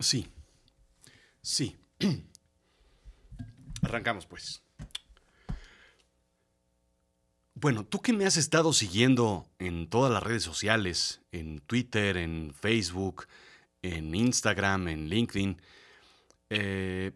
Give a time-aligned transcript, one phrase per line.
[0.00, 0.28] Sí.
[1.42, 1.76] Sí.
[3.82, 4.62] Arrancamos pues.
[7.54, 12.52] Bueno, tú que me has estado siguiendo en todas las redes sociales, en Twitter, en
[12.52, 13.26] Facebook,
[13.80, 15.62] en Instagram, en LinkedIn,
[16.50, 17.12] eh,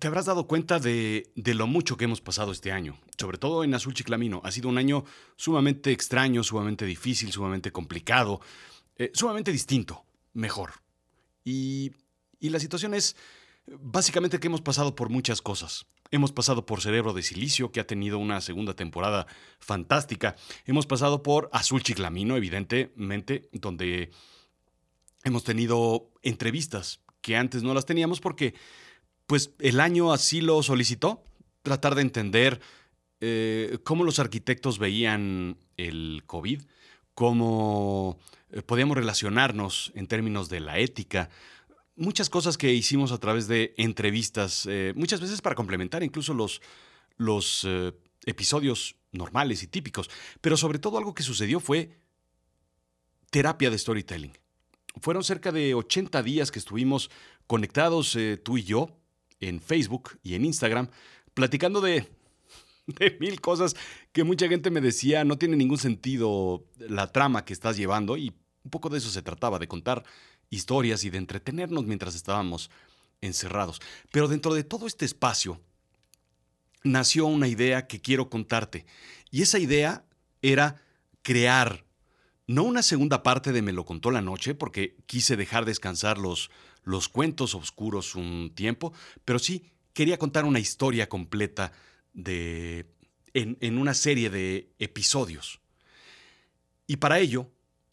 [0.00, 3.74] te habrás dado cuenta de, lo mucho que hemos pasado este año, sobre todo en
[3.74, 4.40] Azul Chiclamino.
[4.44, 5.04] Ha sido un año
[5.36, 8.40] sumamente extraño, sumamente difícil, sumamente complicado,
[8.96, 10.72] eh, sumamente distinto, mejor.
[11.44, 11.92] Y,
[12.40, 13.16] y la situación es
[13.66, 15.86] básicamente que hemos pasado por muchas cosas.
[16.10, 19.26] Hemos pasado por Cerebro de Silicio, que ha tenido una segunda temporada
[19.58, 20.36] fantástica.
[20.64, 24.10] Hemos pasado por Azul Chiclamino, evidentemente, donde
[25.24, 28.54] hemos tenido entrevistas que antes no las teníamos porque
[29.26, 31.22] pues el año así lo solicitó,
[31.62, 32.60] tratar de entender
[33.20, 36.62] eh, cómo los arquitectos veían el COVID,
[37.12, 38.18] cómo
[38.50, 41.28] eh, podíamos relacionarnos en términos de la ética,
[41.98, 46.62] muchas cosas que hicimos a través de entrevistas, eh, muchas veces para complementar incluso los,
[47.16, 47.92] los eh,
[48.24, 50.08] episodios normales y típicos,
[50.40, 51.98] pero sobre todo algo que sucedió fue
[53.30, 54.32] terapia de storytelling.
[55.00, 57.10] Fueron cerca de 80 días que estuvimos
[57.46, 58.96] conectados eh, tú y yo
[59.40, 60.88] en Facebook y en Instagram,
[61.34, 62.08] platicando de,
[62.86, 63.76] de mil cosas
[64.12, 68.32] que mucha gente me decía, no tiene ningún sentido la trama que estás llevando y
[68.64, 70.04] un poco de eso se trataba, de contar
[70.50, 72.70] historias y de entretenernos mientras estábamos
[73.20, 73.80] encerrados.
[74.10, 75.60] Pero dentro de todo este espacio
[76.84, 78.86] nació una idea que quiero contarte.
[79.30, 80.04] Y esa idea
[80.42, 80.82] era
[81.22, 81.84] crear,
[82.46, 86.50] no una segunda parte de Me lo contó la noche, porque quise dejar descansar los,
[86.84, 88.92] los cuentos oscuros un tiempo,
[89.24, 91.72] pero sí quería contar una historia completa
[92.12, 92.86] de,
[93.34, 95.60] en, en una serie de episodios.
[96.86, 97.50] Y para ello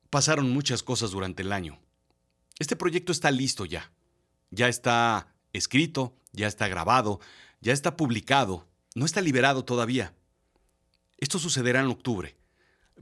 [0.09, 1.80] pasaron muchas cosas durante el año.
[2.59, 3.91] Este proyecto está listo ya.
[4.52, 7.19] Ya está escrito, ya está grabado,
[7.62, 10.13] ya está publicado, no está liberado todavía.
[11.18, 12.35] Esto sucederá en octubre.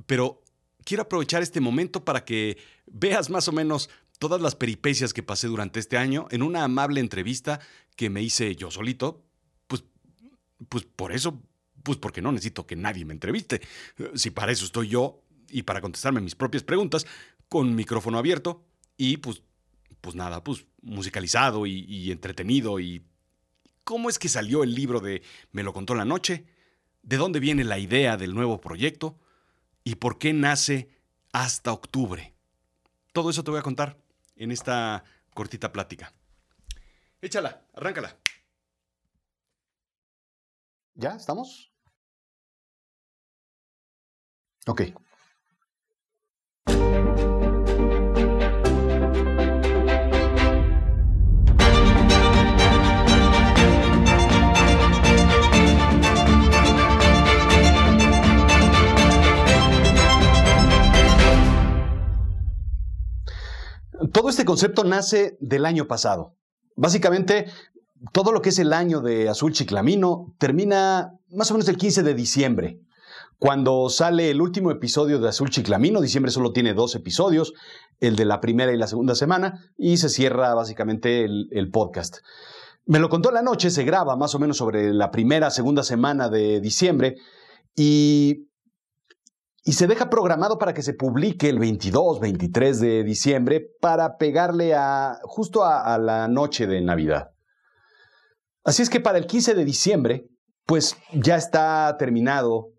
[0.05, 0.43] Pero
[0.83, 3.89] quiero aprovechar este momento para que veas más o menos
[4.19, 7.59] todas las peripecias que pasé durante este año en una amable entrevista
[7.95, 9.23] que me hice yo solito.
[9.67, 9.83] Pues,
[10.69, 11.41] pues por eso,
[11.83, 13.61] pues porque no necesito que nadie me entreviste.
[14.15, 17.05] Si para eso estoy yo y para contestarme mis propias preguntas,
[17.49, 18.65] con micrófono abierto,
[18.97, 19.43] y pues,
[20.01, 22.79] pues nada, pues musicalizado y, entretenido.
[22.79, 23.05] ¿Y
[23.83, 26.45] cómo es que salió el libro de Me lo contó la noche?
[27.01, 29.19] ¿De dónde viene la idea del nuevo proyecto?
[29.83, 30.89] ¿Y por qué nace
[31.31, 32.33] hasta octubre?
[33.11, 33.97] Todo eso te voy a contar
[34.35, 36.13] en esta cortita plática.
[37.21, 38.17] Échala, arráncala.
[40.95, 41.15] ¿Ya?
[41.15, 41.71] ¿Estamos?
[44.67, 44.81] Ok.
[64.13, 66.35] Todo este concepto nace del año pasado.
[66.75, 67.47] Básicamente,
[68.11, 72.03] todo lo que es el año de Azul Chiclamino termina más o menos el 15
[72.03, 72.79] de diciembre,
[73.39, 75.99] cuando sale el último episodio de Azul Chiclamino.
[75.99, 77.53] Diciembre solo tiene dos episodios,
[77.99, 82.17] el de la primera y la segunda semana, y se cierra básicamente el, podcast.
[82.85, 86.29] Me lo contó la noche, se graba más o menos sobre la primera, segunda semana
[86.29, 87.15] de diciembre,
[87.75, 88.47] y
[89.65, 94.73] y se deja programado para que se publique el 22, 23 de diciembre para pegarle
[94.73, 97.31] a justo a, la noche de Navidad.
[98.65, 100.27] Así es que para el 15 de diciembre,
[100.65, 102.71] pues ya está terminado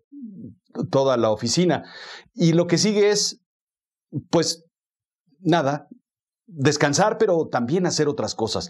[0.91, 1.83] toda la oficina
[2.33, 3.41] y lo que sigue es,
[4.29, 4.63] pues
[5.39, 5.87] nada,
[6.45, 8.69] descansar, pero también hacer otras cosas.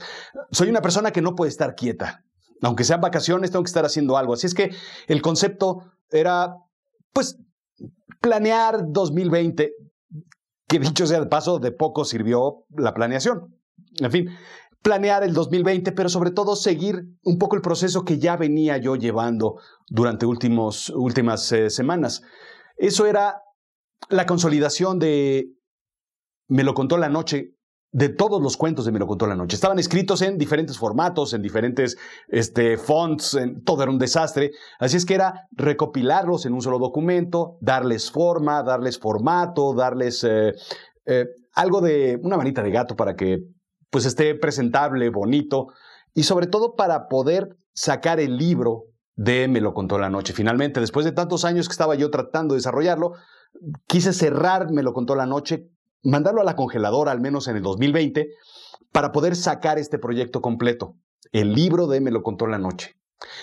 [0.52, 2.22] Soy una persona que no puede estar quieta.
[2.62, 4.34] Aunque sean vacaciones, tengo que estar haciendo algo.
[4.34, 4.74] Así es que
[5.08, 6.56] el concepto era,
[7.12, 7.38] pues,
[8.22, 9.74] planear 2020,
[10.68, 13.56] que dicho sea de paso, de poco sirvió la planeación.
[14.00, 14.30] En fin,
[14.82, 18.96] planear el 2020, pero sobre todo seguir un poco el proceso que ya venía yo
[18.96, 22.22] llevando durante últimos, últimas eh, semanas.
[22.78, 23.42] Eso era
[24.10, 25.50] la consolidación de,
[26.48, 27.55] me lo contó la noche,
[27.96, 29.56] de todos los cuentos de Me lo contó la noche.
[29.56, 31.98] Estaban escritos en diferentes formatos, en diferentes
[32.28, 34.52] este, fonts, en, todo era un desastre.
[34.80, 40.52] Así es que era recopilarlos en un solo documento, darles forma, darles formato, darles eh,
[41.06, 43.40] eh, algo de una manita de gato para que
[43.90, 45.68] pues esté presentable, bonito
[46.14, 50.34] y sobre todo para poder sacar el libro de Me lo contó la noche.
[50.34, 53.14] Finalmente, después de tantos años que estaba yo tratando de desarrollarlo,
[53.88, 55.70] quise cerrar Me lo contó la noche
[56.06, 58.30] mandarlo a la congeladora al menos en el 2020
[58.92, 60.96] para poder sacar este proyecto completo.
[61.32, 62.96] El libro de Me lo contó la noche.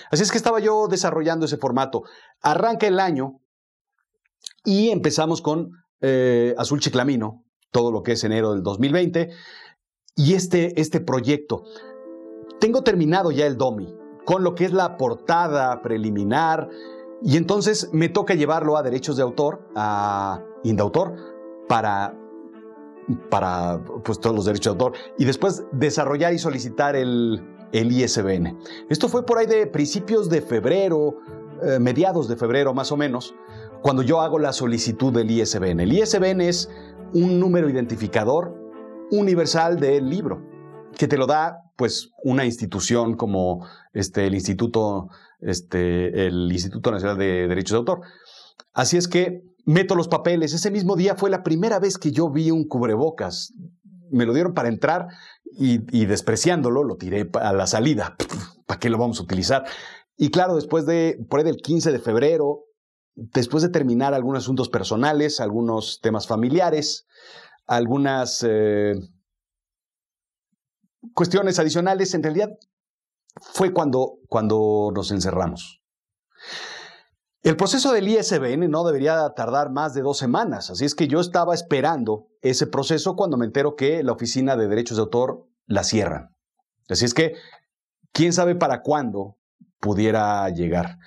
[0.09, 2.03] Así es que estaba yo desarrollando ese formato.
[2.41, 3.41] Arranca el año
[4.63, 5.71] y empezamos con
[6.01, 9.29] eh, Azul Chiclamino, todo lo que es enero del 2020,
[10.15, 11.63] y este, este proyecto.
[12.59, 13.93] Tengo terminado ya el DOMI,
[14.25, 16.69] con lo que es la portada preliminar,
[17.21, 21.15] y entonces me toca llevarlo a derechos de autor, a Indautor,
[21.67, 22.15] para,
[23.29, 27.41] para pues, todos los derechos de autor, y después desarrollar y solicitar el,
[27.71, 28.57] el ISBN.
[28.89, 31.17] Esto fue por ahí de principios de febrero,
[31.63, 33.35] eh, mediados de febrero más o menos,
[33.81, 35.81] cuando yo hago la solicitud del ISBN.
[35.81, 36.69] El ISBN es
[37.13, 38.55] un número identificador
[39.11, 40.41] universal del libro,
[40.97, 45.09] que te lo da pues una institución como este, el Instituto,
[45.41, 48.01] este, el Instituto Nacional de Derechos de Autor.
[48.73, 50.53] Así es que meto los papeles.
[50.53, 53.53] Ese mismo día fue la primera vez que yo vi un cubrebocas
[54.13, 55.07] me lo dieron para entrar
[55.55, 58.15] y, despreciándolo lo tiré a la salida.
[58.65, 59.65] ¿Para qué lo vamos a utilizar?
[60.15, 62.65] Y claro, después de, por ahí del 15 de febrero,
[63.15, 67.05] después de terminar algunos asuntos personales, algunos temas familiares,
[67.65, 68.93] algunas eh,
[71.13, 72.49] cuestiones adicionales, en realidad
[73.41, 75.81] fue cuando, cuando nos encerramos.
[77.43, 81.19] El proceso del ISBN no debería tardar más de dos semanas, así es que yo
[81.19, 85.83] estaba esperando ese proceso cuando me entero que la Oficina de Derechos de Autor la
[85.83, 86.29] cierran.
[86.87, 87.33] Así es que,
[88.13, 89.35] quién sabe para cuándo
[89.81, 90.97] pudiera llegar.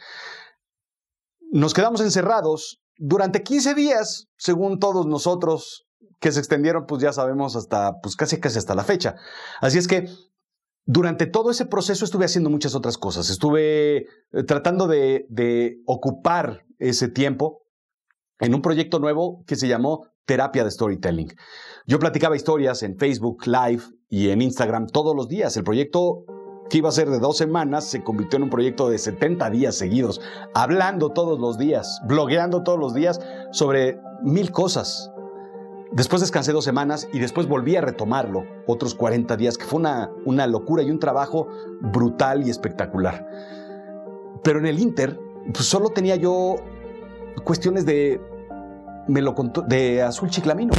[1.50, 5.87] Nos quedamos encerrados durante 15 días, según todos nosotros,
[6.21, 9.15] que se extendieron, pues ya sabemos, hasta, pues casi casi hasta la fecha.
[9.62, 10.11] Así es que
[10.87, 13.29] durante todo ese proceso estuve haciendo muchas otras cosas.
[13.29, 14.06] Estuve eh,
[14.47, 17.62] tratando de, ocupar ese tiempo
[18.38, 21.35] en un proyecto nuevo que se llamó Terapia de Storytelling.
[21.87, 25.56] Yo platicaba historias en Facebook Live y en Instagram todos los días.
[25.56, 26.25] El proyecto
[26.71, 29.77] que iba a ser de dos semanas se convirtió en un proyecto de 70 días
[29.77, 30.21] seguidos,
[30.55, 35.11] hablando todos los días, blogueando todos los días sobre mil cosas.
[35.93, 40.11] Después descansé dos semanas y después volví a retomarlo otros 40 días, que fue una,
[40.25, 41.49] una locura y un trabajo
[41.81, 43.27] brutal y espectacular.
[44.43, 45.19] Pero en el Inter,
[45.53, 46.56] pues solo tenía yo
[47.44, 48.21] cuestiones de,
[49.06, 49.35] me lo
[49.67, 50.75] de Azul Chiclamino.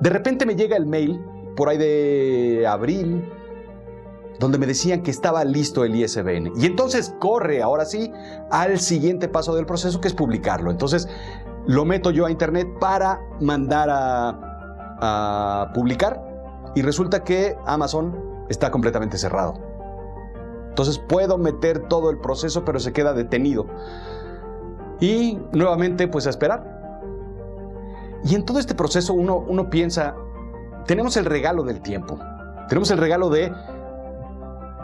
[0.00, 1.20] De repente me llega el mail,
[1.56, 3.24] por ahí de abril,
[4.38, 6.52] donde me decían que estaba listo el ISBN.
[6.56, 8.12] Y entonces corre, ahora sí,
[8.50, 10.70] al siguiente paso del proceso, que es publicarlo.
[10.70, 11.08] Entonces
[11.66, 16.22] lo meto yo a internet para mandar a, publicar
[16.74, 19.54] y resulta que Amazon está completamente cerrado.
[20.68, 23.66] Entonces puedo meter todo el proceso, pero se queda detenido.
[25.00, 26.76] Y nuevamente, pues a esperar.
[28.24, 30.14] Y en todo este proceso uno, uno piensa,
[30.86, 32.18] tenemos el regalo del tiempo.
[32.68, 33.52] Tenemos el regalo de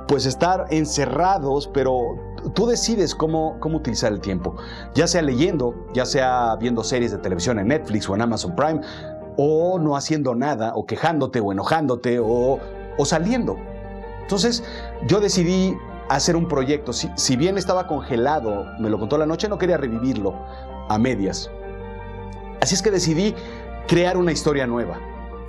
[0.09, 2.17] pues estar encerrados, pero
[2.55, 4.57] tú decides cómo, cómo utilizar el tiempo,
[4.95, 8.81] ya sea leyendo, ya sea viendo series de televisión en Netflix o en Amazon Prime,
[9.37, 12.59] o no haciendo nada, o quejándote o enojándote, o,
[12.99, 13.57] o saliendo.
[14.21, 14.63] Entonces
[15.07, 15.75] yo decidí
[16.09, 16.93] hacer un proyecto.
[16.93, 20.35] Si, si bien estaba congelado, me lo contó la noche, no quería revivirlo
[20.89, 21.51] a medias.
[22.61, 23.35] Así es que decidí
[23.89, 24.99] crear una historia nueva.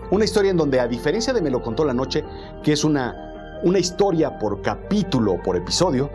[0.09, 2.23] Una historia en donde, a diferencia de Me lo contó la noche,
[2.63, 3.32] que es una
[3.63, 6.09] una historia por capítulo, por episodio,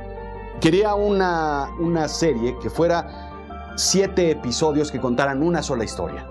[0.60, 6.26] quería una, una serie que fuera siete episodios que contaran una sola historia.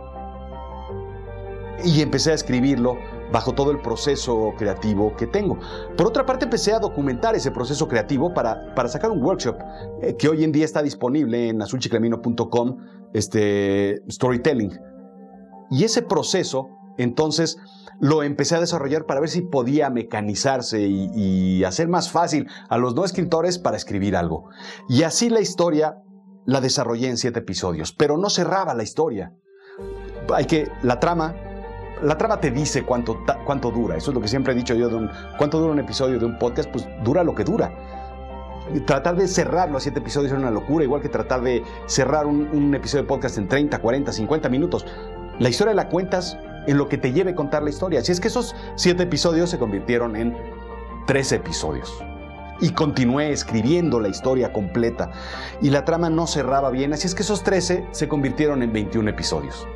[1.83, 2.97] Y empecé a escribirlo
[3.31, 5.57] bajo todo el proceso creativo que tengo.
[5.95, 9.57] Por otra parte, empecé a documentar ese proceso creativo para, para sacar un workshop
[10.01, 12.77] eh, que hoy en día está disponible en azulchiclamino.com,
[13.13, 14.79] este, Storytelling.
[15.69, 17.57] Y ese proceso, entonces,
[17.99, 22.95] lo empecé a desarrollar para ver si podía mecanizarse y, hacer más fácil a los
[22.95, 24.49] no escritores para escribir algo.
[24.87, 25.97] Y así la historia
[26.45, 29.33] la desarrollé en siete episodios, pero no cerraba la historia.
[30.33, 31.35] Hay que, la trama,
[32.01, 33.97] la trama te dice cuánto, cuánto dura.
[33.97, 34.89] Eso es lo que siempre he dicho yo
[35.37, 37.73] cuánto dura un episodio de un podcast, pues dura lo que dura.
[38.85, 42.47] Tratar de cerrarlo a siete episodios es una locura, igual que tratar de cerrar un,
[42.47, 44.85] un episodio de podcast en 30, 40, 50 minutos.
[45.39, 47.99] La historia la cuentas en lo que te lleve a contar la historia.
[48.01, 50.37] Así es que esos siete episodios se convirtieron en
[51.07, 51.91] tres episodios.
[52.59, 55.11] Y continué escribiendo la historia completa.
[55.61, 59.09] Y la trama no cerraba bien, así es que esos 13 se convirtieron en 21
[59.09, 59.67] episodios.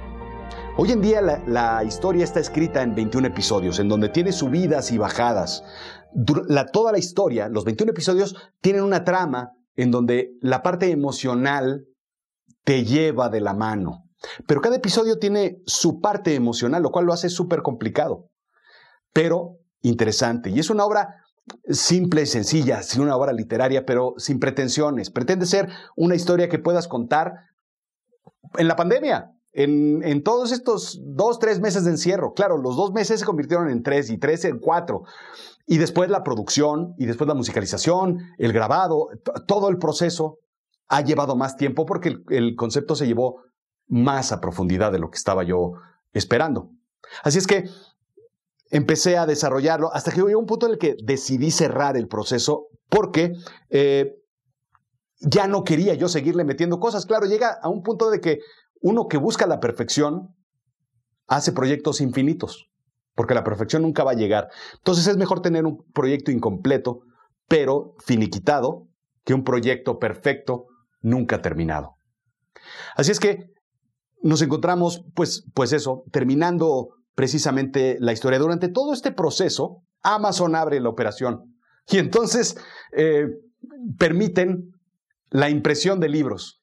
[0.77, 4.97] Hoy en día la, historia está escrita en 21 episodios, en donde tiene subidas y
[4.97, 5.63] bajadas.
[6.73, 11.85] toda la historia, los 21 episodios, tienen una trama en donde la parte emocional
[12.63, 14.05] te lleva de la mano.
[14.47, 18.27] Pero cada episodio tiene su parte emocional, lo cual lo hace súper complicado.
[19.13, 20.51] pero interesante.
[20.51, 21.21] Y es una obra
[21.67, 25.09] simple y sencilla, sí, una obra literaria, pero sin pretensiones.
[25.09, 27.33] Pretende ser una historia que puedas contar
[28.57, 32.33] en la pandemia, en, en, todos estos dos, tres meses de encierro.
[32.33, 35.03] Claro, los dos meses se convirtieron en tres y tres en cuatro.
[35.65, 39.09] Y después la producción, y después la musicalización, el grabado,
[39.47, 40.39] todo el proceso
[40.87, 43.43] ha llevado más tiempo porque el, el concepto se llevó
[43.91, 45.73] más a profundidad de lo que estaba yo
[46.13, 46.71] esperando.
[47.23, 47.65] Así es que
[48.69, 52.67] empecé a desarrollarlo hasta que llegó un punto en el que decidí cerrar el proceso
[52.89, 53.33] porque
[53.69, 54.15] eh,
[55.19, 57.05] ya no quería yo seguirle metiendo cosas.
[57.05, 58.39] Claro, llega a un punto de que
[58.79, 60.35] uno que busca la perfección
[61.27, 62.69] hace proyectos infinitos,
[63.13, 64.47] porque la perfección nunca va a llegar.
[64.77, 67.01] Entonces es mejor tener un proyecto incompleto,
[67.49, 68.87] pero finiquitado,
[69.25, 70.67] que un proyecto perfecto
[71.01, 71.97] nunca terminado.
[72.95, 73.51] Así es que
[74.23, 78.39] nos encontramos, pues, pues eso, terminando precisamente la historia.
[78.39, 81.55] Durante todo este proceso, Amazon abre la operación
[81.87, 82.57] y entonces
[82.95, 83.27] eh,
[83.97, 84.71] permiten
[85.29, 86.61] la impresión de libros.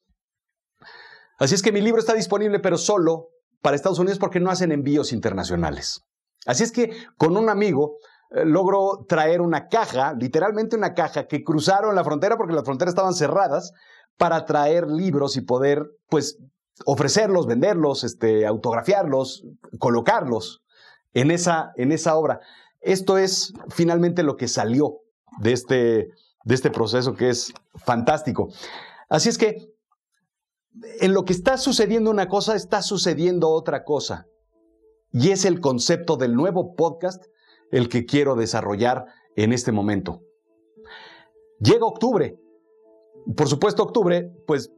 [1.39, 3.29] Así es que mi libro está disponible, pero solo
[3.63, 6.03] para Estados Unidos porque no hacen envíos internacionales.
[6.47, 7.99] Así es que con un amigo
[8.31, 12.93] eh, logro traer una caja, literalmente una caja, que cruzaron la frontera porque las fronteras
[12.93, 13.73] estaban cerradas,
[14.17, 16.39] para traer libros y poder, pues,
[16.85, 19.45] ofrecerlos, venderlos, este, autografiarlos,
[19.79, 20.63] colocarlos
[21.15, 22.41] en esa, en esa obra.
[22.81, 24.99] Esto es finalmente lo que salió
[25.41, 26.09] de este,
[26.45, 28.49] de este proceso que es fantástico.
[29.09, 29.69] Así es que
[31.01, 34.27] en lo que está sucediendo una cosa, está sucediendo otra cosa.
[35.13, 37.25] Y es el concepto del nuevo podcast
[37.71, 39.07] el que quiero desarrollar
[39.37, 40.21] en este momento.
[41.61, 42.37] Llega octubre.
[43.37, 44.71] Por supuesto, octubre, pues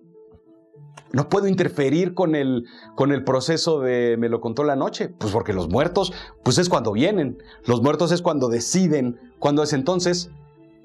[1.12, 5.32] no puedo interferir con el, con el proceso de me lo contó la noche, pues
[5.32, 6.12] porque los muertos,
[6.44, 10.30] pues es cuando vienen, los muertos es cuando deciden, cuando es entonces,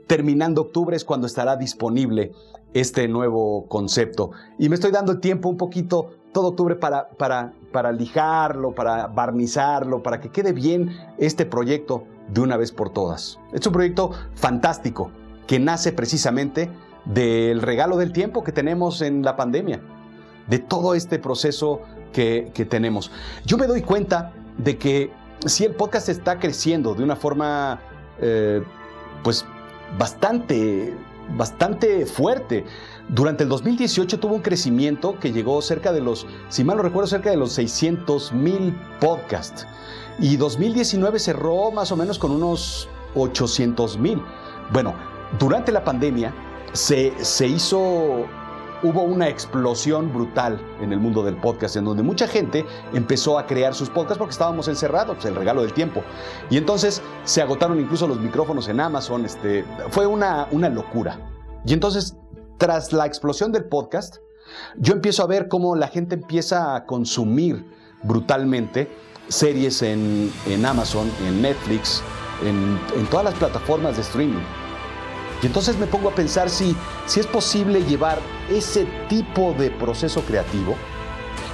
[0.08, 2.32] terminando octubre es cuando estará disponible
[2.74, 4.32] este nuevo concepto.
[4.58, 9.08] Y me estoy dando el tiempo un poquito todo octubre para, para, para lijarlo, para
[9.08, 13.40] barnizarlo, para que quede bien este proyecto de una vez por todas.
[13.54, 15.12] Es un proyecto fantástico
[15.48, 16.70] que nace precisamente
[17.06, 19.82] del regalo del tiempo que tenemos en la pandemia
[20.48, 21.82] de todo este proceso
[22.14, 23.12] que, tenemos.
[23.46, 25.12] Yo me doy cuenta de que
[25.46, 27.82] si el podcast está creciendo de una forma,
[28.22, 28.64] eh,
[29.24, 29.46] pues,
[29.98, 30.94] bastante,
[31.36, 32.66] bastante fuerte.
[33.10, 37.08] Durante el 2018 tuvo un crecimiento que llegó cerca de los, si mal no recuerdo,
[37.08, 39.68] cerca de los 600 mil podcasts.
[40.20, 44.22] Y 2019 cerró más o menos con unos 800 mil.
[44.72, 44.96] Bueno,
[45.38, 46.34] durante la pandemia
[46.72, 48.26] se, se hizo
[48.86, 53.46] hubo una explosión brutal en el mundo del podcast, en donde mucha gente empezó a
[53.46, 56.04] crear sus podcasts porque estábamos encerrados, el regalo del tiempo.
[56.50, 61.20] Y entonces se agotaron incluso los micrófonos en Amazon, este, fue una, una locura.
[61.66, 62.16] Y entonces,
[62.58, 64.18] tras la explosión del podcast,
[64.78, 67.66] yo empiezo a ver cómo la gente empieza a consumir
[68.04, 68.90] brutalmente
[69.28, 70.32] series en,
[70.64, 72.04] Amazon, en Netflix,
[72.44, 74.65] en, en todas las plataformas de streaming.
[75.42, 76.76] Y entonces me pongo a pensar si,
[77.06, 80.76] si es posible llevar ese tipo de proceso creativo,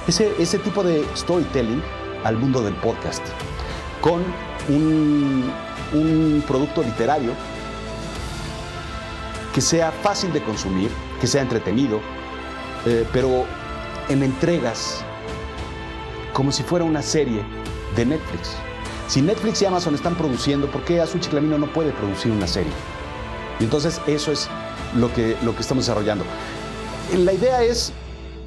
[0.06, 1.82] ese, ese tipo de storytelling
[2.24, 3.22] al mundo del podcast,
[4.00, 4.22] con
[4.68, 5.52] un,
[6.46, 7.32] producto literario
[9.54, 12.00] que sea fácil de consumir, que sea entretenido,
[12.86, 13.44] eh, pero
[14.08, 15.04] en entregas
[16.32, 17.42] como si fuera una serie
[17.94, 18.56] de Netflix.
[19.08, 22.72] Si Netflix y Amazon están produciendo, ¿por qué Azul Chiclamino no puede producir una serie?
[23.60, 24.48] Y entonces eso es
[24.96, 26.24] lo que, lo que estamos desarrollando.
[27.16, 27.92] La idea es,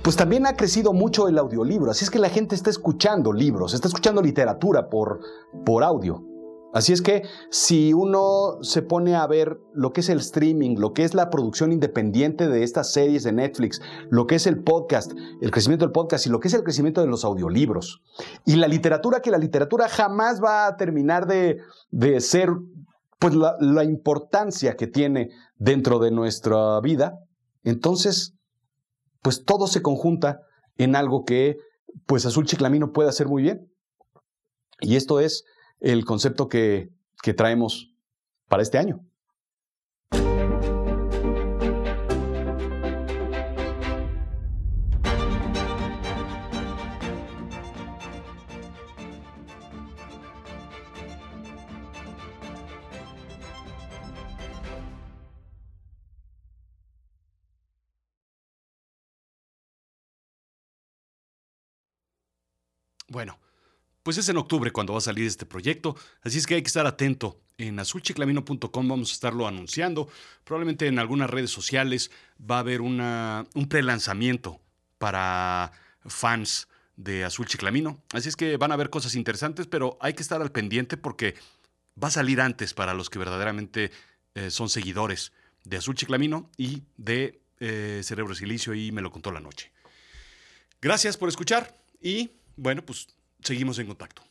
[0.02, 3.74] pues también ha crecido mucho el audiolibro, así es que la gente está escuchando libros,
[3.74, 5.20] está escuchando literatura por,
[5.66, 6.24] por audio.
[6.76, 10.92] Así es que si uno se pone a ver lo que es el streaming, lo
[10.92, 15.14] que es la producción independiente de estas series de Netflix, lo que es el podcast,
[15.42, 18.02] el crecimiento del podcast y lo que es el crecimiento de los audiolibros,
[18.46, 21.60] y la literatura, que la literatura jamás va a terminar de,
[21.92, 22.50] de ser
[23.20, 27.20] pues la, importancia que tiene dentro de nuestra vida,
[27.64, 28.34] entonces,
[29.22, 30.42] pues todo se conjunta
[30.78, 31.58] en algo que,
[32.06, 33.72] pues Azul Chiclamino puede hacer muy bien.
[34.82, 35.46] Y esto es
[35.80, 36.90] el concepto que,
[37.24, 37.94] que traemos
[38.48, 39.00] para este año.
[63.16, 63.40] Bueno,
[64.04, 66.68] pues es en octubre cuando va a salir este proyecto, así es que hay que
[66.68, 67.40] estar atento.
[67.58, 70.10] En azulchiclamino.com vamos a estarlo anunciando.
[70.44, 74.60] Probablemente en algunas redes sociales va a haber un prelanzamiento
[74.98, 75.72] para
[76.06, 76.68] fans
[76.98, 78.04] de Azul Chiclamino.
[78.12, 81.36] Así es que van a ver cosas interesantes, pero hay que estar al pendiente porque
[81.96, 83.92] va a salir antes para los que verdaderamente
[84.34, 85.32] eh, son seguidores
[85.64, 89.72] de Azul Chiclamino y de eh, Cerebro Silicio y me lo contó la noche.
[90.82, 93.08] Gracias por escuchar y bueno, pues
[93.42, 94.24] seguimos en contacto.